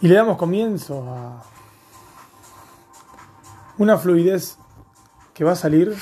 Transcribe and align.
Y 0.00 0.08
le 0.08 0.14
damos 0.14 0.36
comienzo 0.36 1.02
a 1.08 1.42
una 3.78 3.96
fluidez 3.96 4.58
que 5.32 5.44
va 5.44 5.52
a 5.52 5.56
salir 5.56 5.96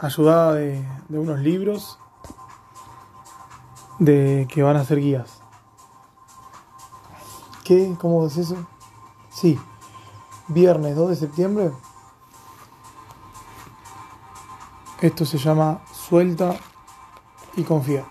ayudada 0.00 0.54
de, 0.54 0.84
unos 1.08 1.38
libros 1.38 1.98
de 4.00 4.48
que 4.52 4.62
van 4.62 4.76
a 4.76 4.84
ser 4.84 4.98
guías. 4.98 5.40
¿Qué? 7.64 7.94
¿Cómo 8.00 8.26
es 8.26 8.36
eso? 8.36 8.66
Sí, 9.30 9.58
viernes 10.48 10.96
2 10.96 11.10
de 11.10 11.16
septiembre. 11.16 11.72
Esto 15.00 15.24
se 15.24 15.38
llama 15.38 15.80
Suelta 15.92 16.56
y 17.56 17.62
Confía. 17.62 18.04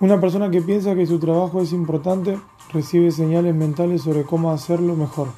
Una 0.00 0.20
persona 0.20 0.50
que 0.50 0.60
piensa 0.60 0.94
que 0.94 1.06
su 1.06 1.18
trabajo 1.20 1.60
es 1.60 1.72
importante 1.72 2.40
recibe 2.72 3.12
señales 3.12 3.54
mentales 3.54 4.02
sobre 4.02 4.24
cómo 4.24 4.50
hacerlo 4.50 4.96
mejor. 4.96 5.28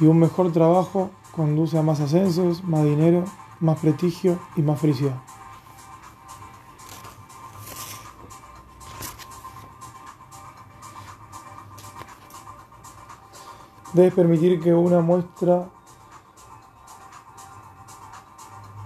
Y 0.00 0.06
un 0.06 0.18
mejor 0.18 0.52
trabajo 0.52 1.10
conduce 1.30 1.78
a 1.78 1.82
más 1.82 2.00
ascensos, 2.00 2.64
más 2.64 2.82
dinero, 2.84 3.24
más 3.60 3.78
prestigio 3.78 4.38
y 4.56 4.62
más 4.62 4.80
felicidad. 4.80 5.22
Debes 13.92 14.14
permitir 14.14 14.60
que 14.60 14.74
una 14.74 15.00
muestra 15.00 15.70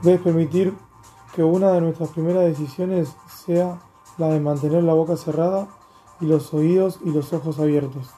Debes 0.03 0.20
permitir 0.20 0.77
que 1.34 1.42
una 1.42 1.72
de 1.72 1.80
nuestras 1.80 2.10
primeras 2.10 2.44
decisiones 2.44 3.16
sea 3.27 3.80
la 4.19 4.28
de 4.28 4.41
mantener 4.41 4.83
la 4.83 4.94
boca 4.94 5.16
cerrada 5.16 5.69
y 6.20 6.27
los 6.27 6.52
oídos 6.52 6.98
y 7.05 7.11
los 7.11 7.33
ojos 7.33 7.58
abiertos. 7.58 8.11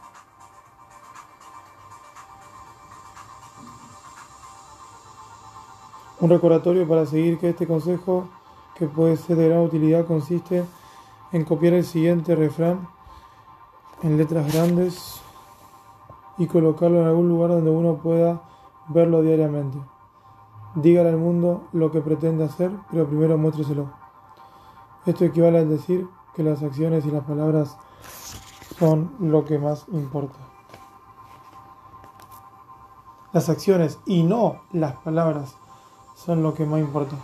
Un 6.20 6.28
recordatorio 6.28 6.86
para 6.86 7.06
seguir 7.06 7.38
que 7.38 7.50
este 7.50 7.66
consejo, 7.66 8.28
que 8.74 8.86
puede 8.86 9.16
ser 9.16 9.36
de 9.36 9.48
gran 9.48 9.60
utilidad, 9.60 10.06
consiste 10.06 10.64
en 11.32 11.44
copiar 11.44 11.74
el 11.74 11.84
siguiente 11.84 12.34
refrán 12.34 12.88
en 14.02 14.16
letras 14.16 14.52
grandes 14.52 15.20
y 16.38 16.46
colocarlo 16.46 17.00
en 17.00 17.06
algún 17.06 17.28
lugar 17.28 17.50
donde 17.50 17.70
uno 17.70 17.96
pueda 17.96 18.42
verlo 18.88 19.22
diariamente. 19.22 19.78
Dígale 20.74 21.10
al 21.10 21.18
mundo 21.18 21.68
lo 21.72 21.90
que 21.90 22.00
pretende 22.00 22.44
hacer, 22.44 22.70
pero 22.90 23.06
primero 23.06 23.36
muéstreselo. 23.36 23.99
Esto 25.06 25.24
equivale 25.24 25.58
a 25.58 25.64
decir 25.64 26.08
que 26.34 26.42
las 26.42 26.62
acciones 26.62 27.06
y 27.06 27.10
las 27.10 27.24
palabras 27.24 27.76
son 28.78 29.14
lo 29.20 29.44
que 29.44 29.58
más 29.58 29.86
importa. 29.92 30.38
Las 33.32 33.48
acciones 33.48 33.98
y 34.06 34.22
no 34.22 34.62
las 34.72 34.96
palabras 34.96 35.56
son 36.14 36.42
lo 36.42 36.54
que 36.54 36.66
más 36.66 36.80
importa. 36.80 37.16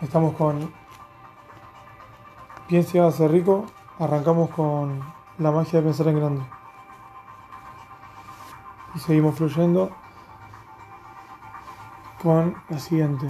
Estamos 0.00 0.34
con 0.34 0.72
Piensa 2.68 3.06
hace 3.06 3.28
rico, 3.28 3.66
arrancamos 3.98 4.48
con 4.50 5.00
la 5.38 5.50
magia 5.50 5.80
de 5.80 5.84
pensar 5.84 6.08
en 6.08 6.16
grande. 6.16 6.42
Y 8.94 8.98
seguimos 9.00 9.36
fluyendo 9.36 9.90
con 12.24 12.56
la 12.70 12.78
siguiente. 12.78 13.28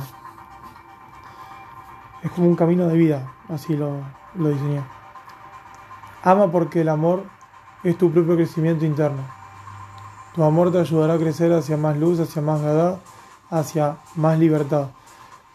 Es 2.23 2.31
como 2.31 2.47
un 2.47 2.55
camino 2.55 2.87
de 2.87 2.97
vida, 2.97 3.35
así 3.49 3.77
lo, 3.77 3.97
lo 4.37 4.49
diseñé. 4.51 4.83
Ama 6.23 6.51
porque 6.51 6.83
el 6.83 6.89
amor 6.89 7.25
es 7.83 7.99
tu 7.99 8.11
propio 8.13 8.37
crecimiento 8.37 8.87
interno. 8.87 9.23
Tu 10.35 10.43
amor 10.43 10.71
te 10.73 10.79
ayudará 10.79 11.15
a 11.15 11.19
crecer 11.19 11.53
hacia 11.53 11.77
más 11.77 11.99
luz, 11.99 12.21
hacia 12.21 12.41
más 12.41 12.63
verdad, 12.63 13.01
hacia 13.51 13.97
más 14.15 14.39
libertad. 14.39 14.89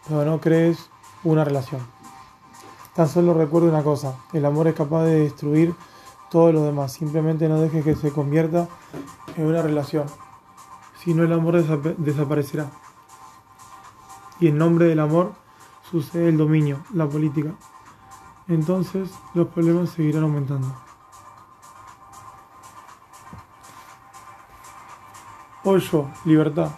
Pero 0.06 0.24
no 0.24 0.38
crees 0.38 0.90
una 1.24 1.42
relación. 1.42 1.80
Tan 2.94 3.08
solo 3.08 3.32
recuerda 3.32 3.68
una 3.68 3.82
cosa, 3.82 4.16
el 4.34 4.44
amor 4.44 4.68
es 4.68 4.74
capaz 4.74 5.04
de 5.04 5.20
destruir 5.20 5.74
todo 6.30 6.52
lo 6.52 6.62
demás. 6.64 6.92
Simplemente 6.92 7.48
no 7.48 7.58
dejes 7.58 7.84
que 7.84 7.96
se 7.96 8.12
convierta 8.12 8.68
en 9.36 9.46
una 9.46 9.62
relación. 9.62 10.04
Si 11.02 11.14
no, 11.14 11.24
el 11.24 11.32
amor 11.32 11.64
desaparecerá 11.96 12.66
y 14.40 14.48
en 14.48 14.58
nombre 14.58 14.86
del 14.86 15.00
amor 15.00 15.34
sucede 15.90 16.28
el 16.28 16.38
dominio, 16.38 16.82
la 16.94 17.08
política. 17.08 17.54
Entonces 18.48 19.10
los 19.34 19.48
problemas 19.48 19.90
seguirán 19.90 20.24
aumentando. 20.24 20.74
Hoyo, 25.62 26.08
libertad. 26.24 26.70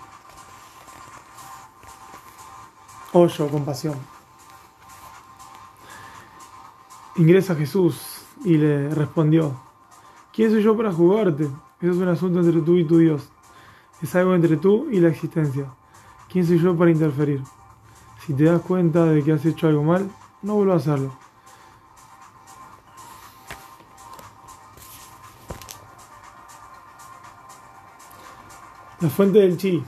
Hoyo, 3.13 3.49
compasión. 3.49 3.95
Ingresa 7.17 7.55
Jesús 7.55 8.25
y 8.45 8.57
le 8.57 8.91
respondió, 8.91 9.55
¿quién 10.33 10.51
soy 10.51 10.63
yo 10.63 10.77
para 10.77 10.93
jugarte? 10.93 11.45
Eso 11.45 11.93
es 11.93 11.97
un 11.97 12.09
asunto 12.09 12.41
entre 12.41 12.61
tú 12.61 12.77
y 12.77 12.85
tu 12.85 12.99
Dios. 12.99 13.31
Es 14.01 14.15
algo 14.17 14.35
entre 14.35 14.57
tú 14.57 14.89
y 14.91 14.99
la 14.99 15.09
existencia. 15.09 15.73
¿Quién 16.33 16.47
soy 16.47 16.59
yo 16.59 16.75
para 16.75 16.91
interferir? 16.91 17.43
Si 18.25 18.33
te 18.33 18.45
das 18.45 18.63
cuenta 18.63 19.05
de 19.05 19.23
que 19.23 19.33
has 19.33 19.45
hecho 19.45 19.67
algo 19.67 19.83
mal, 19.83 20.11
no 20.41 20.55
vuelvas 20.55 20.89
a 20.89 20.95
hacerlo. 20.95 21.13
La 29.01 29.11
fuente 29.11 29.41
del 29.41 29.59
chi. 29.59 29.85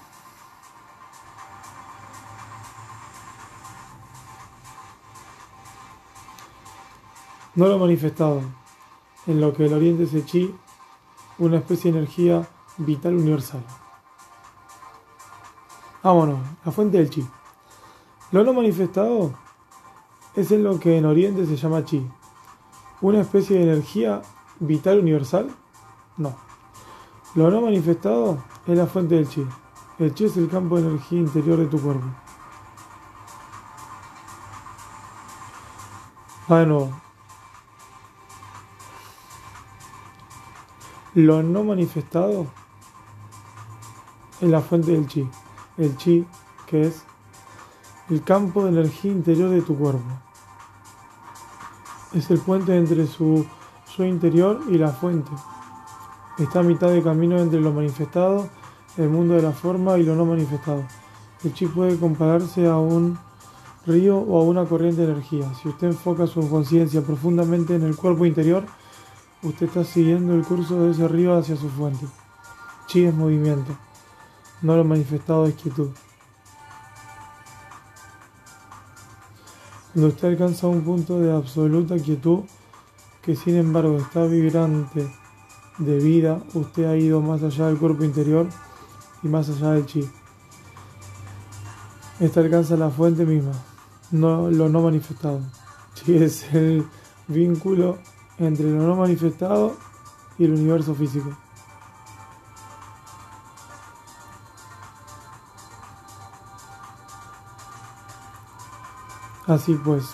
No 7.55 7.69
lo 7.69 7.79
manifestado, 7.79 8.43
en 9.27 9.41
lo 9.41 9.55
que 9.55 9.65
el 9.65 9.73
oriente 9.73 10.03
es 10.03 10.13
el 10.13 10.27
chi, 10.27 10.55
una 11.39 11.57
especie 11.57 11.91
de 11.91 12.01
energía 12.01 12.47
vital 12.77 13.15
universal. 13.15 13.65
Vámonos, 16.05 16.39
la 16.67 16.71
fuente 16.71 16.99
del 16.99 17.09
chi. 17.09 17.27
Lo 18.31 18.45
no 18.45 18.53
manifestado 18.53 19.33
es 20.37 20.53
en 20.53 20.63
lo 20.63 20.79
que 20.79 20.99
en 20.99 21.07
Oriente 21.07 21.47
se 21.47 21.57
llama 21.57 21.83
chi. 21.83 22.07
¿Una 23.01 23.23
especie 23.23 23.57
de 23.57 23.63
energía 23.63 24.21
vital 24.61 24.99
universal? 24.99 25.49
No. 26.19 26.37
Lo 27.35 27.51
no 27.51 27.63
manifestado 27.63 28.37
es 28.67 28.77
la 28.77 28.87
fuente 28.87 29.15
del 29.15 29.27
chi. 29.27 29.47
El 29.99 30.13
chi 30.13 30.27
es 30.27 30.37
el 30.37 30.51
campo 30.51 30.77
de 30.77 30.89
energía 30.89 31.21
interior 31.21 31.57
de 31.57 31.67
tu 31.69 31.81
cuerpo. 31.81 32.07
Va 36.53 36.59
de 36.59 36.67
nuevo. 36.67 37.01
Lo 41.15 41.43
no 41.43 41.65
manifestado 41.65 42.47
es 44.43 44.51
la 44.51 44.61
fuente 44.61 44.93
del 44.93 45.07
chi 45.07 45.27
el 45.77 45.97
chi, 45.97 46.27
que 46.67 46.83
es 46.83 47.05
el 48.11 48.23
campo 48.23 48.65
de 48.65 48.71
energía 48.71 49.11
interior 49.11 49.51
de 49.51 49.63
tu 49.63 49.77
cuerpo. 49.77 50.05
Es 52.13 52.31
el 52.31 52.39
puente 52.39 52.77
entre 52.77 53.07
su 53.07 53.45
yo 53.97 54.05
interior 54.05 54.61
y 54.69 54.79
la 54.79 54.91
fuente. 54.91 55.31
Está 56.39 56.61
a 56.61 56.63
mitad 56.63 56.89
de 56.89 57.03
camino 57.03 57.39
entre 57.39 57.61
lo 57.61 57.73
manifestado, 57.73 58.49
el 58.97 59.09
mundo 59.09 59.35
de 59.35 59.43
la 59.43 59.53
forma 59.53 59.99
y 59.99 60.05
lo 60.05 60.15
no 60.15 60.25
manifestado. 60.25 60.85
El 61.43 61.53
chi 61.53 61.67
puede 61.67 61.99
compararse 61.99 62.67
a 62.67 62.77
un 62.77 63.19
río 63.87 64.19
o 64.19 64.41
a 64.41 64.45
una 64.45 64.65
corriente 64.65 65.03
de 65.03 65.13
energía. 65.13 65.53
Si 65.55 65.69
usted 65.69 65.89
enfoca 65.89 66.27
su 66.27 66.49
conciencia 66.49 67.03
profundamente 67.03 67.75
en 67.75 67.83
el 67.83 67.97
cuerpo 67.97 68.27
interior, 68.27 68.65
usted 69.43 69.67
está 69.67 69.85
siguiendo 69.85 70.35
el 70.35 70.43
curso 70.43 70.83
de 70.83 70.93
ese 70.93 71.09
río 71.09 71.37
hacia 71.37 71.57
su 71.57 71.69
fuente. 71.69 72.07
Chi 72.87 73.05
es 73.05 73.15
movimiento 73.15 73.77
no 74.65 74.77
lo 74.77 74.85
manifestado 74.85 75.45
es 75.45 75.55
quietud. 75.57 75.91
Cuando 79.93 80.09
usted 80.09 80.29
alcanza 80.29 80.67
un 80.67 80.83
punto 80.83 81.21
de 81.21 81.31
absoluta 81.31 81.97
quietud, 81.99 82.41
que 83.21 83.37
sin 83.37 83.57
embargo 83.57 83.99
está 83.99 84.25
vibrante 84.25 85.07
de 85.77 85.99
vida, 85.99 86.43
usted 86.55 86.87
ha 86.87 86.97
ido 86.97 87.21
más 87.21 87.43
allá 87.43 87.67
del 87.67 87.77
cuerpo 87.77 88.05
interior 88.05 88.49
y 89.23 89.29
más 89.29 89.51
allá 89.51 89.73
del 89.73 89.85
chi. 89.85 90.09
Esta 92.19 92.41
alcanza 92.41 92.75
la 92.77 92.89
fuente 92.89 93.27
misma, 93.27 93.53
no 94.13 94.51
lo 94.51 94.71
no 94.71 94.81
manifestado. 94.81 95.41
Sí, 95.93 96.17
es 96.17 96.53
el 96.55 96.87
vínculo 97.29 97.99
entre 98.39 98.71
lo 98.71 98.83
no 98.83 98.97
manifestado 98.97 99.77
y 100.39 100.47
el 100.47 100.55
universo 100.55 100.95
físico. 100.95 101.44
Así 109.47 109.75
pues, 109.75 110.05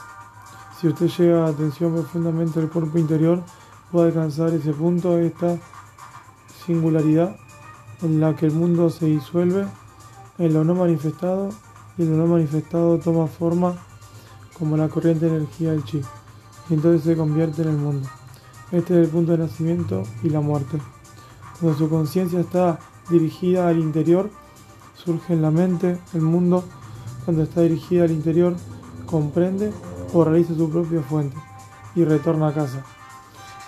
si 0.81 0.89
usted 0.89 1.09
llega 1.09 1.47
a 1.47 1.51
atención 1.51 1.95
profundamente 1.95 2.59
al 2.59 2.69
cuerpo 2.69 2.99
interior, 2.99 3.43
puede 3.93 4.09
alcanzar 4.09 4.53
ese 4.53 4.73
punto, 4.73 5.19
esta 5.19 5.57
singularidad 6.67 7.37
en 8.03 8.21
la 8.21 8.35
que 8.35 8.47
el 8.47 8.53
mundo 8.53 8.91
se 8.91 9.07
disuelve 9.07 9.67
en 10.39 10.55
lo 10.55 10.65
no 10.65 10.75
manifestado 10.75 11.51
y 11.99 12.05
lo 12.05 12.17
no 12.17 12.27
manifestado 12.27 12.99
toma 12.99 13.27
forma 13.27 13.75
como 14.59 14.77
la 14.77 14.89
corriente 14.89 15.27
de 15.27 15.37
energía 15.37 15.73
del 15.73 15.85
chi 15.85 16.03
y 16.69 16.75
entonces 16.75 17.03
se 17.03 17.17
convierte 17.17 17.63
en 17.63 17.69
el 17.69 17.77
mundo. 17.77 18.09
Este 18.73 18.95
es 18.95 19.07
el 19.07 19.13
punto 19.13 19.33
de 19.33 19.39
nacimiento 19.39 20.03
y 20.23 20.31
la 20.31 20.41
muerte. 20.41 20.79
Cuando 21.59 21.77
su 21.77 21.89
conciencia 21.89 22.41
está 22.41 22.79
dirigida 23.11 23.69
al 23.69 23.79
interior, 23.79 24.31
surge 24.95 25.35
en 25.35 25.43
la 25.43 25.51
mente 25.51 25.99
el 26.15 26.23
mundo. 26.23 26.65
Cuando 27.25 27.43
está 27.43 27.63
dirigida 27.63 28.05
al 28.05 28.13
interior, 28.13 28.55
comprende 29.11 29.73
o 30.13 30.25
realiza 30.25 30.55
su 30.55 30.71
propia 30.71 31.01
fuente 31.03 31.37
y 31.95 32.05
retorna 32.05 32.49
a 32.49 32.55
casa, 32.55 32.85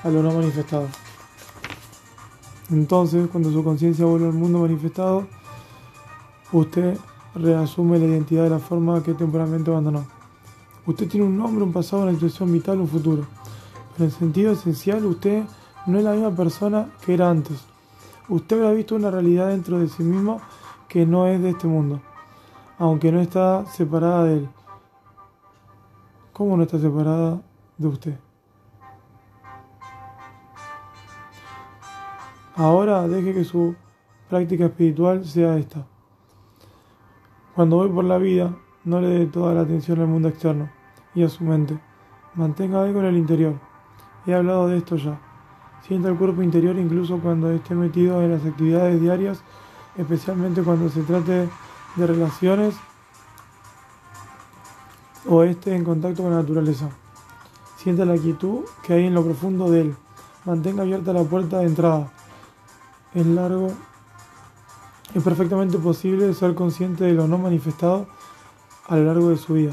a 0.04 0.08
lo 0.08 0.22
no 0.22 0.32
manifestado. 0.32 0.86
Entonces, 2.70 3.28
cuando 3.30 3.50
su 3.50 3.62
conciencia 3.62 4.06
vuelve 4.06 4.26
al 4.26 4.32
mundo 4.32 4.60
manifestado, 4.60 5.26
usted 6.52 6.96
reasume 7.34 7.98
la 7.98 8.06
identidad 8.06 8.44
de 8.44 8.50
la 8.50 8.58
forma 8.58 9.02
que 9.02 9.14
temporalmente 9.14 9.70
abandonó. 9.70 10.06
Usted 10.86 11.08
tiene 11.08 11.26
un 11.26 11.36
nombre, 11.36 11.64
un 11.64 11.72
pasado, 11.72 12.02
una 12.02 12.12
situación 12.12 12.52
vital, 12.52 12.80
un 12.80 12.88
futuro. 12.88 13.26
Pero 13.92 14.04
en 14.04 14.10
sentido 14.10 14.52
esencial, 14.52 15.04
usted 15.04 15.44
no 15.86 15.98
es 15.98 16.04
la 16.04 16.12
misma 16.12 16.30
persona 16.30 16.90
que 17.04 17.14
era 17.14 17.30
antes. 17.30 17.58
Usted 18.28 18.56
habrá 18.56 18.72
visto 18.72 18.94
una 18.94 19.10
realidad 19.10 19.48
dentro 19.48 19.78
de 19.78 19.88
sí 19.88 20.02
mismo 20.02 20.40
que 20.88 21.04
no 21.04 21.26
es 21.26 21.40
de 21.42 21.50
este 21.50 21.66
mundo, 21.66 22.00
aunque 22.78 23.12
no 23.12 23.20
está 23.20 23.66
separada 23.66 24.24
de 24.24 24.34
él. 24.34 24.48
¿Cómo 26.32 26.56
no 26.56 26.62
está 26.62 26.78
separada 26.78 27.42
de 27.76 27.88
usted? 27.88 28.18
Ahora 32.56 33.06
deje 33.06 33.34
que 33.34 33.44
su 33.44 33.74
práctica 34.30 34.64
espiritual 34.66 35.26
sea 35.26 35.58
esta. 35.58 35.86
Cuando 37.54 37.76
voy 37.76 37.90
por 37.90 38.04
la 38.04 38.16
vida, 38.16 38.56
no 38.84 39.00
le 39.00 39.08
dé 39.08 39.26
toda 39.26 39.52
la 39.52 39.60
atención 39.60 40.00
al 40.00 40.06
mundo 40.06 40.28
externo 40.28 40.70
y 41.14 41.22
a 41.22 41.28
su 41.28 41.44
mente. 41.44 41.78
Mantenga 42.34 42.82
algo 42.82 43.00
en 43.00 43.06
el 43.06 43.18
interior. 43.18 43.54
He 44.26 44.34
hablado 44.34 44.68
de 44.68 44.78
esto 44.78 44.96
ya. 44.96 45.20
Sienta 45.82 46.08
el 46.08 46.16
cuerpo 46.16 46.42
interior 46.42 46.78
incluso 46.78 47.18
cuando 47.18 47.50
esté 47.50 47.74
metido 47.74 48.22
en 48.22 48.32
las 48.32 48.44
actividades 48.46 49.00
diarias, 49.02 49.42
especialmente 49.98 50.62
cuando 50.62 50.88
se 50.88 51.02
trate 51.02 51.48
de 51.96 52.06
relaciones 52.06 52.74
o 55.34 55.42
esté 55.44 55.74
en 55.74 55.82
contacto 55.82 56.22
con 56.22 56.32
la 56.32 56.42
naturaleza. 56.42 56.90
Sienta 57.78 58.04
la 58.04 58.18
quietud 58.18 58.64
que 58.82 58.92
hay 58.92 59.06
en 59.06 59.14
lo 59.14 59.24
profundo 59.24 59.70
de 59.70 59.80
él. 59.80 59.96
Mantenga 60.44 60.82
abierta 60.82 61.14
la 61.14 61.24
puerta 61.24 61.60
de 61.60 61.66
entrada. 61.66 62.12
Es 63.14 63.24
largo. 63.26 63.68
Es 65.14 65.22
perfectamente 65.22 65.78
posible 65.78 66.34
ser 66.34 66.54
consciente 66.54 67.04
de 67.04 67.14
lo 67.14 67.26
no 67.28 67.38
manifestado 67.38 68.08
a 68.88 68.96
lo 68.96 69.04
largo 69.04 69.30
de 69.30 69.38
su 69.38 69.54
vida. 69.54 69.72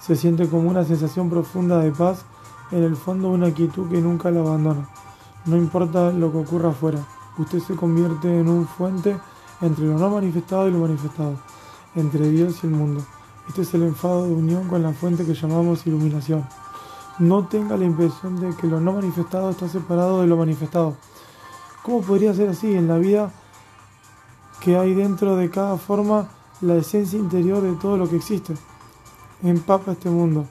Se 0.00 0.14
siente 0.14 0.48
como 0.48 0.70
una 0.70 0.84
sensación 0.84 1.28
profunda 1.28 1.80
de 1.80 1.90
paz, 1.90 2.24
en 2.70 2.84
el 2.84 2.94
fondo 2.94 3.30
una 3.30 3.52
quietud 3.52 3.90
que 3.90 4.00
nunca 4.00 4.30
la 4.30 4.40
abandona. 4.40 4.88
No 5.46 5.56
importa 5.56 6.12
lo 6.12 6.30
que 6.30 6.38
ocurra 6.38 6.70
afuera, 6.70 7.00
usted 7.38 7.58
se 7.58 7.74
convierte 7.74 8.38
en 8.38 8.48
un 8.48 8.68
fuente 8.68 9.16
entre 9.60 9.86
lo 9.86 9.98
no 9.98 10.10
manifestado 10.10 10.68
y 10.68 10.72
lo 10.72 10.78
manifestado, 10.78 11.34
entre 11.96 12.28
Dios 12.28 12.62
y 12.62 12.68
el 12.68 12.72
mundo. 12.72 13.04
Este 13.48 13.62
es 13.62 13.74
el 13.74 13.82
enfado 13.82 14.26
de 14.26 14.32
unión 14.32 14.68
con 14.68 14.82
la 14.82 14.92
fuente 14.92 15.24
que 15.24 15.34
llamamos 15.34 15.86
iluminación. 15.86 16.46
No 17.18 17.46
tenga 17.46 17.76
la 17.76 17.84
impresión 17.84 18.40
de 18.40 18.56
que 18.56 18.66
lo 18.66 18.80
no 18.80 18.92
manifestado 18.92 19.50
está 19.50 19.68
separado 19.68 20.22
de 20.22 20.26
lo 20.26 20.36
manifestado. 20.36 20.96
¿Cómo 21.82 22.00
podría 22.00 22.34
ser 22.34 22.48
así 22.48 22.74
en 22.74 22.88
la 22.88 22.96
vida 22.98 23.30
que 24.60 24.76
hay 24.76 24.94
dentro 24.94 25.36
de 25.36 25.50
cada 25.50 25.76
forma 25.76 26.28
la 26.60 26.76
esencia 26.76 27.18
interior 27.18 27.62
de 27.62 27.74
todo 27.74 27.96
lo 27.96 28.08
que 28.08 28.16
existe? 28.16 28.54
Empapa 29.42 29.92
este 29.92 30.08
mundo. 30.08 30.46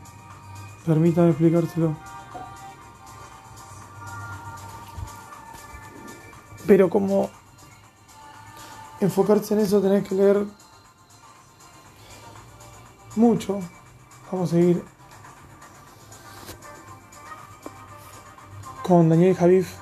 Permítame 0.86 1.30
explicárselo. 1.30 1.96
Pero 6.68 6.90
como 6.90 7.30
enfocarse 9.02 9.54
en 9.56 9.62
eso 9.62 9.82
tenés 9.82 10.08
que 10.08 10.16
leer 10.16 10.46
mucho. 13.16 13.60
Vamos 14.32 14.50
a 14.50 14.56
seguir 14.56 14.84
con 18.84 19.10
Daniel 19.10 19.36
Javif 19.36 19.78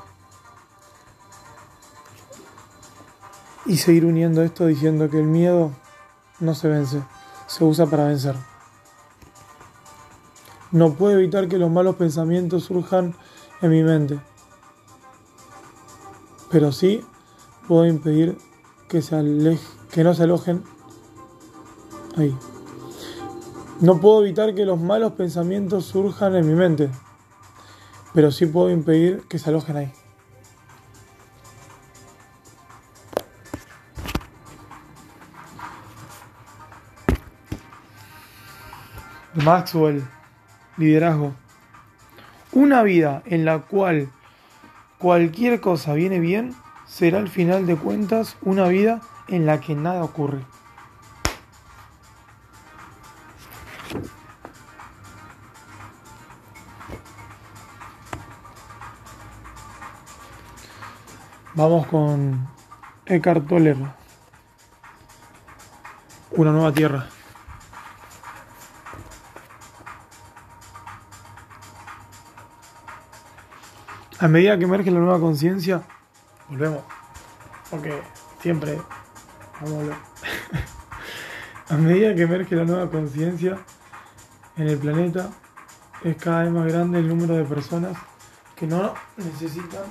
y 3.66 3.78
seguir 3.78 4.06
uniendo 4.06 4.44
esto 4.44 4.66
diciendo 4.66 5.10
que 5.10 5.20
el 5.20 5.26
miedo 5.26 5.72
no 6.40 6.56
se 6.56 6.68
vence, 6.68 7.02
se 7.48 7.64
usa 7.64 7.86
para 7.88 8.06
vencer. 8.06 8.36
No 10.72 10.94
puedo 10.94 11.18
evitar 11.18 11.48
que 11.48 11.58
los 11.58 11.70
malos 11.70 11.96
pensamientos 11.96 12.66
surjan 12.66 13.16
en 13.62 13.72
mi 13.72 13.84
mente, 13.84 14.20
pero 16.50 16.72
sí 16.72 17.06
puedo 17.68 17.86
impedir 17.86 18.38
que, 18.88 19.02
se 19.02 19.16
que 19.92 20.04
no 20.04 20.14
se 20.14 20.24
alojen 20.24 20.64
ahí. 22.18 22.38
No 23.82 24.00
puedo 24.00 24.24
evitar 24.24 24.54
que 24.54 24.64
los 24.64 24.80
malos 24.80 25.14
pensamientos 25.14 25.86
surjan 25.86 26.36
en 26.36 26.48
mi 26.48 26.54
mente, 26.54 26.92
pero 28.14 28.30
sí 28.30 28.46
puedo 28.46 28.70
impedir 28.70 29.24
que 29.28 29.40
se 29.40 29.50
alojen 29.50 29.76
ahí. 29.76 29.92
Maxwell, 39.34 40.04
liderazgo. 40.78 41.34
Una 42.52 42.84
vida 42.84 43.24
en 43.26 43.46
la 43.46 43.64
cual 43.64 44.12
cualquier 45.00 45.60
cosa 45.60 45.96
viene 45.96 46.20
bien 46.20 46.54
será 46.86 47.18
al 47.18 47.30
final 47.30 47.66
de 47.66 47.78
cuentas 47.78 48.38
una 48.44 48.68
vida 48.68 49.02
en 49.28 49.48
la 49.48 49.60
que 49.60 49.74
nada 49.74 50.04
ocurre. 50.04 50.46
Vamos 61.54 61.86
con 61.88 62.48
Eckhart 63.06 63.46
Tolle. 63.46 63.76
Una 66.32 66.52
nueva 66.54 66.72
tierra. 66.72 67.08
A 74.18 74.28
medida 74.30 74.58
que 74.58 74.64
emerge 74.64 74.92
la 74.92 75.00
nueva 75.00 75.20
conciencia, 75.20 75.82
volvemos. 76.48 76.84
Porque 77.70 78.02
siempre 78.40 78.80
vamos 79.60 79.90
a, 79.90 81.74
a 81.74 81.78
medida 81.78 82.16
que 82.16 82.22
emerge 82.22 82.56
la 82.56 82.64
nueva 82.64 82.90
conciencia 82.90 83.58
en 84.56 84.70
el 84.70 84.78
planeta, 84.78 85.32
es 86.02 86.16
cada 86.16 86.44
vez 86.44 86.52
más 86.54 86.72
grande 86.72 87.00
el 87.00 87.10
número 87.10 87.36
de 87.36 87.44
personas 87.44 87.98
que 88.56 88.68
no 88.68 88.94
necesitan 89.18 89.84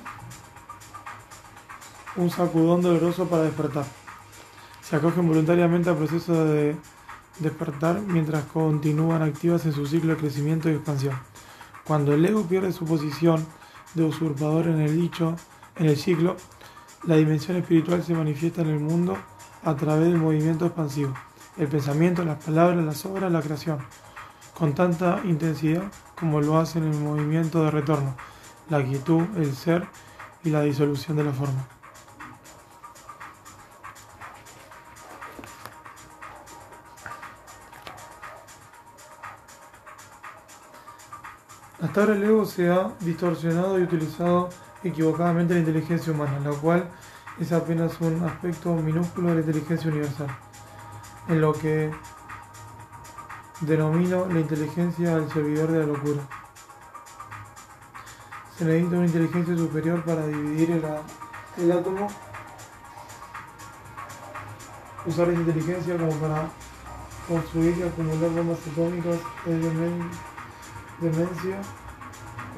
un 2.17 2.29
sacudón 2.29 2.81
doloroso 2.81 3.27
para 3.27 3.43
despertar. 3.43 3.85
Se 4.81 4.95
acogen 4.95 5.27
voluntariamente 5.27 5.89
al 5.89 5.97
proceso 5.97 6.45
de 6.45 6.75
despertar 7.39 8.01
mientras 8.01 8.43
continúan 8.45 9.21
activas 9.21 9.65
en 9.65 9.73
su 9.73 9.85
ciclo 9.85 10.13
de 10.13 10.19
crecimiento 10.19 10.69
y 10.69 10.73
expansión. 10.73 11.15
Cuando 11.85 12.13
el 12.13 12.25
ego 12.25 12.43
pierde 12.43 12.71
su 12.71 12.85
posición 12.85 13.45
de 13.93 14.03
usurpador 14.03 14.67
en 14.67 14.81
el 14.81 14.99
dicho, 14.99 15.35
en 15.75 15.87
el 15.87 15.97
ciclo, 15.97 16.35
la 17.03 17.15
dimensión 17.15 17.57
espiritual 17.57 18.03
se 18.03 18.13
manifiesta 18.13 18.61
en 18.61 18.69
el 18.69 18.79
mundo 18.79 19.17
a 19.63 19.75
través 19.75 20.07
del 20.07 20.17
movimiento 20.17 20.65
expansivo, 20.65 21.13
el 21.57 21.67
pensamiento, 21.67 22.23
las 22.23 22.43
palabras, 22.43 22.83
las 22.83 23.05
obras, 23.05 23.31
la 23.31 23.41
creación, 23.41 23.79
con 24.57 24.73
tanta 24.73 25.21
intensidad 25.23 25.83
como 26.19 26.41
lo 26.41 26.59
hace 26.59 26.79
en 26.79 26.85
el 26.85 26.99
movimiento 26.99 27.63
de 27.63 27.71
retorno, 27.71 28.15
la 28.69 28.83
quietud, 28.83 29.23
el 29.37 29.55
ser 29.55 29.87
y 30.43 30.49
la 30.49 30.61
disolución 30.61 31.17
de 31.17 31.23
la 31.23 31.31
forma. 31.31 31.80
Hasta 41.81 42.01
ahora 42.01 42.13
el 42.13 42.23
ego 42.23 42.45
se 42.45 42.69
ha 42.69 42.91
distorsionado 42.99 43.79
y 43.79 43.83
utilizado 43.83 44.49
equivocadamente 44.83 45.55
la 45.55 45.61
inteligencia 45.61 46.13
humana, 46.13 46.39
la 46.43 46.51
cual 46.51 46.87
es 47.39 47.51
apenas 47.51 47.99
un 48.01 48.23
aspecto 48.23 48.75
minúsculo 48.75 49.29
de 49.29 49.35
la 49.35 49.41
inteligencia 49.41 49.89
universal, 49.89 50.27
en 51.27 51.41
lo 51.41 51.53
que 51.53 51.91
denomino 53.61 54.27
la 54.27 54.39
inteligencia 54.39 55.15
al 55.15 55.31
servidor 55.31 55.71
de 55.71 55.79
la 55.79 55.85
locura. 55.87 56.21
Se 58.59 58.65
necesita 58.65 58.97
una 58.97 59.07
inteligencia 59.07 59.57
superior 59.57 60.03
para 60.03 60.27
dividir 60.27 60.83
el, 61.57 61.71
átomo, 61.71 62.07
usar 65.07 65.29
esa 65.29 65.39
inteligencia 65.39 65.97
como 65.97 66.11
para 66.11 66.47
construir 67.27 67.75
y 67.79 67.81
acumular 67.81 68.29
bombas 68.29 68.59
atómicas 68.71 69.17
es 69.47 70.30
demencia 71.01 71.61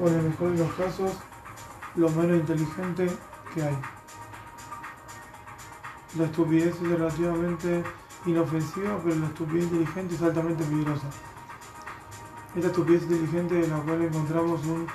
o 0.00 0.08
en 0.08 0.14
el 0.14 0.22
mejor 0.28 0.52
de 0.52 0.58
los 0.58 0.72
casos 0.74 1.12
lo 1.96 2.08
menos 2.10 2.36
inteligente 2.36 3.08
que 3.54 3.62
hay. 3.62 3.78
La 6.18 6.24
estupidez 6.26 6.74
es 6.76 6.88
relativamente 6.88 7.82
inofensiva, 8.26 9.00
pero 9.02 9.16
la 9.16 9.26
estupidez 9.26 9.64
inteligente 9.64 10.14
es 10.14 10.22
altamente 10.22 10.64
peligrosa. 10.64 11.08
Esta 12.54 12.68
estupidez 12.68 13.02
inteligente 13.02 13.54
de 13.54 13.68
la 13.68 13.78
cual 13.78 14.02
encontramos 14.02 14.64
un 14.66 14.86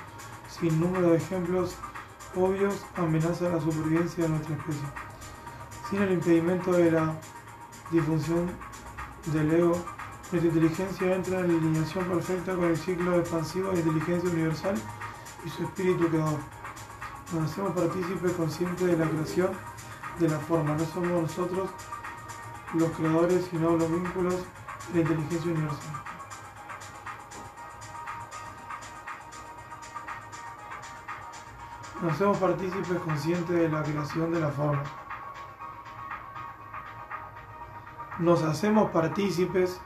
sinnúmero 0.48 1.10
de 1.10 1.16
ejemplos 1.16 1.76
obvios 2.34 2.86
amenaza 2.96 3.48
la 3.48 3.60
supervivencia 3.60 4.24
de 4.24 4.30
nuestra 4.30 4.56
especie. 4.56 4.86
Sin 5.88 6.02
el 6.02 6.12
impedimento 6.12 6.72
de 6.72 6.90
la 6.92 7.14
disfunción 7.90 8.50
del 9.26 9.52
ego, 9.52 9.72
nuestra 10.32 10.48
inteligencia 10.48 11.16
entra 11.16 11.40
en 11.40 11.46
alineación 11.46 12.04
perfecta 12.04 12.54
con 12.54 12.66
el 12.66 12.76
ciclo 12.76 13.18
expansivo 13.18 13.72
de 13.72 13.80
inteligencia 13.80 14.30
universal 14.30 14.76
y 15.44 15.48
su 15.48 15.64
espíritu 15.64 16.06
creador. 16.08 16.38
Nos 17.32 17.50
hacemos 17.50 17.72
partícipes 17.72 18.32
conscientes 18.32 18.86
de 18.86 18.96
la 18.96 19.08
creación 19.08 19.50
de 20.20 20.28
la 20.28 20.38
forma. 20.38 20.76
No 20.76 20.84
somos 20.84 21.22
nosotros 21.22 21.70
los 22.74 22.90
creadores, 22.92 23.44
sino 23.50 23.76
los 23.76 23.90
vínculos 23.90 24.36
de 24.92 25.02
la 25.02 25.10
inteligencia 25.10 25.50
universal. 25.50 26.02
Nos 32.02 32.12
hacemos 32.12 32.38
partícipes 32.38 32.98
conscientes 33.00 33.56
de 33.56 33.68
la 33.68 33.82
creación 33.82 34.32
de 34.32 34.40
la 34.40 34.50
forma. 34.50 34.84
Nos 38.20 38.42
hacemos 38.44 38.90
partícipes 38.92 39.80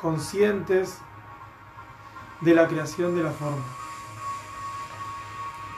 conscientes 0.00 1.00
de 2.40 2.54
la 2.54 2.66
creación 2.66 3.14
de 3.14 3.22
la 3.22 3.30
forma. 3.30 3.62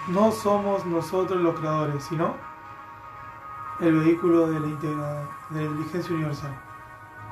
No 0.08 0.32
somos 0.32 0.84
nosotros 0.86 1.40
los 1.40 1.58
creadores, 1.58 2.04
sino 2.04 2.34
el 3.80 4.00
vehículo 4.00 4.48
de 4.48 4.60
la, 4.60 4.66
de 5.50 5.60
la 5.60 5.62
inteligencia 5.62 6.14
universal. 6.14 6.60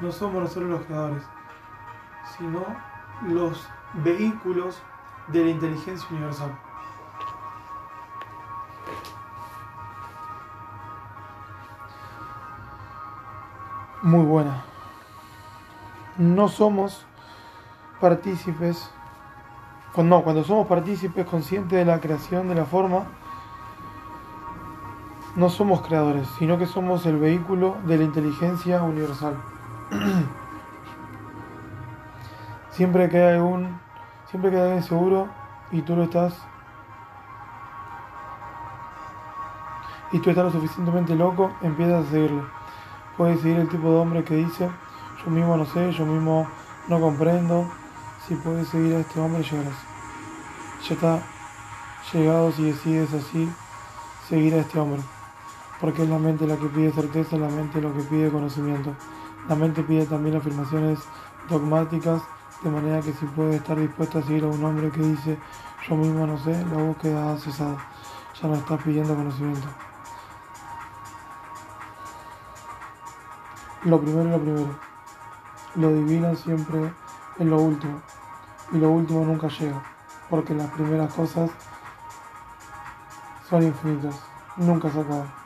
No 0.01 0.11
somos 0.13 0.43
nosotros 0.43 0.71
los 0.71 0.83
creadores, 0.83 1.23
sino 2.37 2.65
los 3.29 3.69
vehículos 3.95 4.81
de 5.29 5.45
la 5.45 5.51
inteligencia 5.51 6.09
universal. 6.11 6.59
Muy 14.03 14.25
buena 14.25 14.70
no 16.21 16.49
somos 16.49 17.07
partícipes, 17.99 18.91
no, 19.97 20.23
cuando 20.23 20.45
somos 20.45 20.67
partícipes 20.67 21.25
conscientes 21.25 21.79
de 21.79 21.85
la 21.87 21.99
creación 21.99 22.47
de 22.49 22.55
la 22.55 22.67
forma, 22.67 23.05
no 25.35 25.49
somos 25.49 25.81
creadores, 25.81 26.29
sino 26.39 26.59
que 26.59 26.67
somos 26.67 27.07
el 27.07 27.17
vehículo 27.17 27.79
de 27.87 27.97
la 27.97 28.05
inteligencia 28.05 28.83
universal. 28.83 29.35
siempre 32.73 33.09
que 33.09 33.23
hay 33.23 33.41
siempre 34.27 34.61
alguien 34.61 34.83
seguro 34.83 35.29
y 35.73 35.81
tú 35.81 35.97
lo 35.97 36.03
estás, 36.05 36.35
y 40.13 40.19
tú 40.19 40.29
estás 40.29 40.45
lo 40.45 40.51
suficientemente 40.51 41.15
loco, 41.15 41.51
empiezas 41.63 42.07
a 42.07 42.11
seguirlo. 42.11 42.47
Puedes 43.17 43.41
seguir 43.41 43.59
el 43.59 43.69
tipo 43.69 43.91
de 43.91 43.97
hombre 43.97 44.23
que 44.23 44.35
dice, 44.35 44.69
yo 45.25 45.31
mismo 45.31 45.57
no 45.57 45.65
sé, 45.67 45.93
yo 45.93 46.07
mismo 46.07 46.49
no 46.89 47.01
comprendo 47.01 47.71
si 48.27 48.35
puedes 48.37 48.69
seguir 48.69 48.95
a 48.95 49.01
este 49.01 49.21
hombre, 49.21 49.43
llegarás. 49.43 49.75
Ya 50.89 50.95
está 50.95 51.23
llegado 52.13 52.53
si 52.53 52.65
decides 52.65 53.13
así 53.13 53.51
seguir 54.29 54.55
a 54.55 54.59
este 54.59 54.79
hombre. 54.79 55.01
Porque 55.81 56.03
es 56.03 56.09
la 56.09 56.19
mente 56.19 56.47
la 56.47 56.57
que 56.57 56.67
pide 56.67 56.93
certeza, 56.93 57.37
la 57.37 57.49
mente 57.49 57.81
lo 57.81 57.95
que 57.95 58.03
pide 58.03 58.31
conocimiento. 58.31 58.95
La 59.49 59.55
mente 59.55 59.83
pide 59.83 60.07
también 60.07 60.37
afirmaciones 60.37 60.99
dogmáticas, 61.49 62.23
de 62.63 62.71
manera 62.71 63.01
que 63.01 63.13
si 63.13 63.27
puedes 63.27 63.57
estar 63.57 63.79
dispuesto 63.79 64.19
a 64.19 64.23
seguir 64.23 64.45
a 64.45 64.49
un 64.49 64.63
hombre 64.65 64.91
que 64.91 65.01
dice 65.01 65.39
yo 65.89 65.97
mismo 65.97 66.27
no 66.27 66.39
sé, 66.39 66.53
la 66.67 66.83
búsqueda 66.83 67.33
ha 67.33 67.39
cesado. 67.39 67.79
Ya 68.41 68.49
no 68.49 68.55
estás 68.55 68.83
pidiendo 68.83 69.15
conocimiento. 69.15 69.67
Lo 73.85 74.01
primero 74.01 74.25
es 74.25 74.31
lo 74.31 74.41
primero 74.41 74.90
lo 75.77 75.93
divino 75.93 76.35
siempre 76.35 76.93
es 77.39 77.47
lo 77.47 77.61
último 77.61 78.01
y 78.73 78.79
lo 78.79 78.91
último 78.91 79.25
nunca 79.25 79.49
llega, 79.49 79.83
porque 80.29 80.55
las 80.55 80.71
primeras 80.71 81.13
cosas 81.13 81.51
son 83.49 83.63
infinitas, 83.63 84.17
nunca 84.57 84.91
se 84.91 85.01
acaban. 85.01 85.41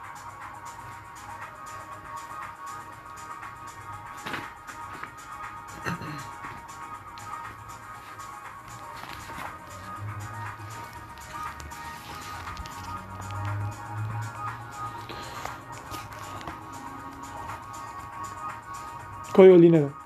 Código 19.32 19.54
del 19.54 19.62
dinero. 19.62 20.03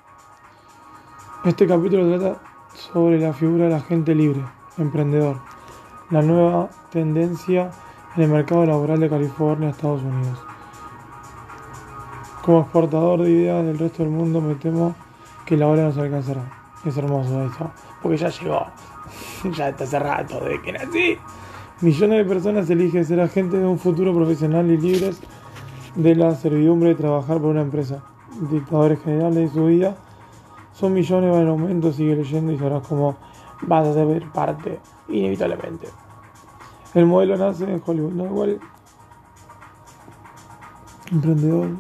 Este 1.49 1.67
capítulo 1.67 2.07
trata 2.07 2.43
sobre 2.75 3.19
la 3.19 3.33
figura 3.33 3.65
de 3.65 3.71
la 3.71 3.81
gente 3.81 4.15
libre, 4.15 4.43
emprendedor, 4.77 5.39
la 6.11 6.21
nueva 6.21 6.69
tendencia 6.91 7.71
en 8.15 8.25
el 8.25 8.29
mercado 8.29 8.67
laboral 8.67 9.01
de 9.01 9.09
California, 9.09 9.71
Estados 9.71 10.03
Unidos. 10.03 10.39
Como 12.45 12.61
exportador 12.61 13.23
de 13.23 13.31
ideas 13.31 13.65
del 13.65 13.79
resto 13.79 14.03
del 14.03 14.13
mundo, 14.13 14.43
me 14.43 14.57
temo 14.57 14.95
que 15.47 15.57
la 15.57 15.69
hora 15.69 15.85
nos 15.85 15.97
alcanzará. 15.97 16.43
Es 16.85 16.99
hermoso 16.99 17.43
esto, 17.43 17.71
porque 18.03 18.19
ya 18.19 18.29
llegó, 18.29 18.67
ya 19.57 19.71
está 19.71 19.85
hace 19.85 19.99
rato 19.99 20.45
de 20.45 20.61
que 20.61 20.73
nací. 20.73 21.17
Millones 21.81 22.19
de 22.19 22.25
personas 22.27 22.69
eligen 22.69 23.07
ser 23.07 23.23
agentes 23.23 23.59
de 23.59 23.67
un 23.67 23.79
futuro 23.79 24.15
profesional 24.15 24.71
y 24.71 24.77
libres 24.77 25.19
de 25.95 26.15
la 26.15 26.35
servidumbre 26.35 26.91
de 26.91 26.97
trabajar 26.97 27.39
por 27.39 27.47
una 27.47 27.63
empresa. 27.63 28.03
Dictadores 28.51 29.03
generales 29.03 29.35
de 29.35 29.49
su 29.49 29.65
vida 29.65 29.97
son 30.79 30.93
millones, 30.93 31.33
van 31.33 31.43
en 31.43 31.49
aumento, 31.49 31.93
sigue 31.93 32.15
leyendo 32.15 32.53
y 32.53 32.59
sabrás 32.59 32.87
cómo 32.87 33.17
vas 33.63 33.89
a 33.89 33.95
ser 33.95 34.31
parte, 34.31 34.79
inevitablemente. 35.09 35.89
El 36.95 37.07
modelo 37.07 37.37
nace 37.37 37.65
en 37.65 37.83
Hollywood, 37.85 38.13
no 38.13 38.27
igual. 38.27 38.61
Emprendedor. 41.11 41.71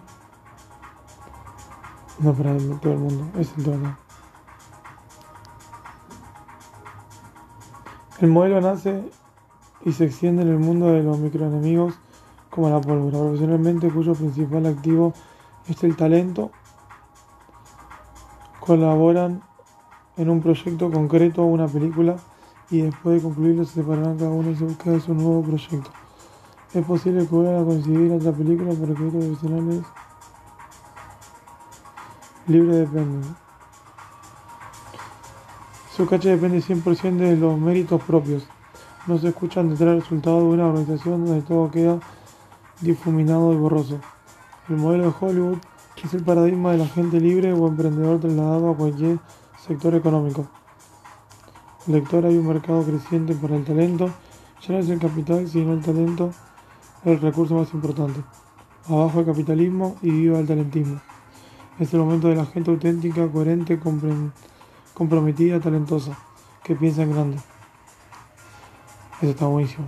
No 2.18 2.32
para 2.32 2.58
todo 2.58 2.92
el 2.92 2.98
mundo, 2.98 3.38
es 3.38 3.56
en 3.56 3.64
todo 3.64 3.76
El 8.20 8.30
modelo 8.30 8.60
nace 8.60 9.08
y 9.84 9.92
se 9.92 10.06
extiende 10.06 10.42
en 10.42 10.48
el 10.48 10.58
mundo 10.58 10.88
de 10.88 11.04
los 11.04 11.18
microenemigos 11.20 11.94
como 12.50 12.68
la 12.68 12.80
pólvora, 12.80 13.16
profesionalmente 13.16 13.90
cuyo 13.90 14.14
principal 14.14 14.66
activo 14.66 15.12
es 15.68 15.84
el 15.84 15.94
talento 15.94 16.50
colaboran 18.68 19.40
en 20.18 20.28
un 20.28 20.42
proyecto 20.42 20.90
concreto 20.90 21.42
o 21.42 21.46
una 21.46 21.66
película 21.66 22.16
y 22.70 22.82
después 22.82 23.16
de 23.16 23.22
concluirlo 23.22 23.64
se 23.64 23.76
separarán 23.80 24.18
cada 24.18 24.28
uno 24.28 24.50
y 24.50 24.56
se 24.56 24.64
busca 24.64 24.90
de 24.90 25.00
su 25.00 25.14
nuevo 25.14 25.42
proyecto. 25.42 25.90
Es 26.74 26.84
posible 26.84 27.26
que 27.26 27.34
vuelvan 27.34 27.62
a 27.62 27.64
coincidir 27.64 28.12
otra 28.12 28.30
película 28.30 28.74
porque 28.78 28.92
otros 28.92 29.10
profesionales 29.10 29.84
libre 32.46 32.76
depende. 32.76 33.26
Su 35.96 36.06
cacha 36.06 36.28
depende 36.28 36.58
100% 36.60 37.16
de 37.16 37.36
los 37.38 37.58
méritos 37.58 38.02
propios. 38.02 38.46
No 39.06 39.16
se 39.16 39.28
escuchan 39.28 39.70
detrás 39.70 39.92
del 39.92 40.02
resultado 40.02 40.40
de 40.40 40.44
una 40.44 40.66
organización 40.66 41.24
donde 41.24 41.40
todo 41.40 41.70
queda 41.70 42.00
difuminado 42.82 43.50
y 43.54 43.56
borroso. 43.56 43.98
El 44.68 44.76
modelo 44.76 45.04
de 45.04 45.14
Hollywood 45.18 45.58
es 46.06 46.14
el 46.14 46.22
paradigma 46.22 46.72
del 46.72 46.82
agente 46.82 47.20
libre 47.20 47.52
o 47.52 47.66
emprendedor 47.66 48.20
trasladado 48.20 48.70
a 48.70 48.76
cualquier 48.76 49.18
sector 49.58 49.94
económico. 49.94 50.48
Lector, 51.86 52.26
hay 52.26 52.36
un 52.36 52.46
mercado 52.46 52.82
creciente 52.82 53.34
para 53.34 53.56
el 53.56 53.64
talento. 53.64 54.10
Ya 54.60 54.74
no 54.74 54.78
es 54.78 54.88
el 54.90 54.98
capital, 54.98 55.48
sino 55.48 55.72
el 55.72 55.80
talento 55.80 56.30
el 57.04 57.20
recurso 57.20 57.54
más 57.54 57.72
importante. 57.72 58.20
Abajo 58.88 59.20
el 59.20 59.26
capitalismo 59.26 59.96
y 60.02 60.10
viva 60.10 60.38
el 60.38 60.46
talentismo. 60.46 61.00
Es 61.78 61.94
el 61.94 62.00
momento 62.00 62.28
de 62.28 62.36
la 62.36 62.46
gente 62.46 62.70
auténtica, 62.70 63.30
coherente, 63.30 63.78
comprometida, 64.94 65.60
talentosa, 65.60 66.18
que 66.64 66.74
piensa 66.74 67.02
en 67.02 67.12
grande. 67.12 67.36
Eso 69.20 69.30
está 69.30 69.46
buenísimo. 69.46 69.86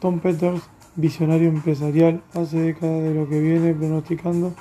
Tom 0.00 0.18
Peters, 0.18 0.62
visionario 0.96 1.48
empresarial, 1.48 2.22
hace 2.34 2.58
décadas 2.58 3.02
de 3.02 3.14
lo 3.14 3.28
que 3.28 3.40
viene 3.40 3.74
pronosticando. 3.74 4.54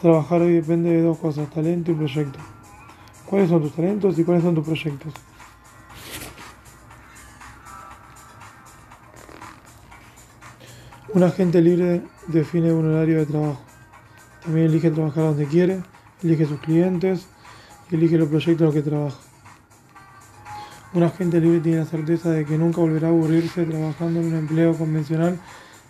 Trabajar 0.00 0.40
hoy 0.40 0.54
depende 0.54 0.90
de 0.90 1.02
dos 1.02 1.18
cosas, 1.18 1.50
talento 1.50 1.90
y 1.90 1.94
proyecto. 1.94 2.38
¿Cuáles 3.26 3.50
son 3.50 3.60
tus 3.60 3.72
talentos 3.72 4.18
y 4.18 4.24
cuáles 4.24 4.42
son 4.42 4.54
tus 4.54 4.64
proyectos? 4.64 5.12
Un 11.12 11.22
agente 11.22 11.60
libre 11.60 12.02
define 12.28 12.72
un 12.72 12.86
horario 12.86 13.18
de 13.18 13.26
trabajo. 13.26 13.60
También 14.42 14.68
elige 14.68 14.90
trabajar 14.90 15.24
donde 15.24 15.44
quiere, 15.46 15.82
elige 16.22 16.46
sus 16.46 16.60
clientes 16.60 17.26
y 17.90 17.96
elige 17.96 18.16
los 18.16 18.28
proyectos 18.28 18.60
en 18.60 18.66
los 18.66 18.74
que 18.74 18.82
trabaja. 18.82 19.18
Un 20.94 21.02
agente 21.02 21.40
libre 21.40 21.60
tiene 21.60 21.80
la 21.80 21.84
certeza 21.84 22.30
de 22.30 22.46
que 22.46 22.56
nunca 22.56 22.80
volverá 22.80 23.08
a 23.08 23.10
aburrirse 23.10 23.66
trabajando 23.66 24.20
en 24.20 24.28
un 24.28 24.34
empleo 24.36 24.74
convencional, 24.74 25.38